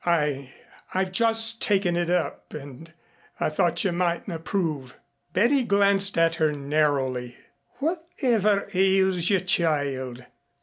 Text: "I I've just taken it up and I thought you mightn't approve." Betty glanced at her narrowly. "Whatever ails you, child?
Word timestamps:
"I 0.03 0.51
I've 0.95 1.11
just 1.11 1.61
taken 1.61 1.95
it 1.95 2.09
up 2.09 2.55
and 2.55 2.91
I 3.39 3.49
thought 3.49 3.83
you 3.83 3.91
mightn't 3.91 4.35
approve." 4.35 4.97
Betty 5.31 5.63
glanced 5.63 6.17
at 6.17 6.37
her 6.37 6.51
narrowly. 6.53 7.37
"Whatever 7.77 8.67
ails 8.73 9.29
you, 9.29 9.41
child? 9.41 10.25